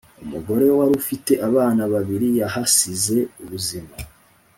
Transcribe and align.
umugore 0.23 0.65
warufite 0.77 1.33
abana 1.47 1.83
babiri 1.93 2.27
yahasize 2.39 3.17
ubuzima 3.43 3.93